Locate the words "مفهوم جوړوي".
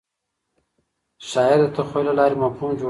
2.43-2.79